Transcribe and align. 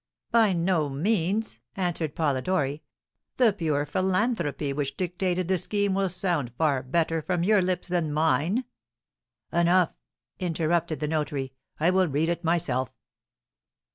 "By 0.31 0.53
no 0.53 0.89
means!" 0.89 1.59
answered 1.77 2.15
Polidori. 2.15 2.81
"The 3.37 3.53
pure 3.53 3.85
philanthropy 3.85 4.73
which 4.73 4.97
dictated 4.97 5.47
the 5.47 5.59
scheme 5.59 5.93
will 5.93 6.09
sound 6.09 6.53
far 6.57 6.81
better 6.81 7.21
from 7.21 7.43
your 7.43 7.61
lips 7.61 7.89
than 7.89 8.11
mine." 8.11 8.65
"Enough!" 9.53 9.93
interrupted 10.39 11.01
the 11.01 11.07
notary; 11.07 11.53
"I 11.79 11.91
will 11.91 12.07
read 12.07 12.29
it 12.29 12.43
myself." 12.43 12.89